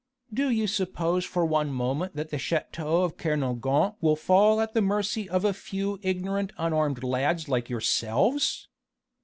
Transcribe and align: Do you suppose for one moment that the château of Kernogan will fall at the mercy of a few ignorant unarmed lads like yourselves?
Do 0.33 0.49
you 0.49 0.65
suppose 0.65 1.25
for 1.25 1.45
one 1.45 1.71
moment 1.71 2.15
that 2.15 2.31
the 2.31 2.37
château 2.37 3.05
of 3.05 3.17
Kernogan 3.17 3.93
will 4.01 4.15
fall 4.15 4.59
at 4.59 4.73
the 4.73 4.81
mercy 4.81 5.29
of 5.29 5.45
a 5.45 5.53
few 5.53 5.99
ignorant 6.01 6.51
unarmed 6.57 7.03
lads 7.03 7.47
like 7.47 7.69
yourselves? 7.69 8.67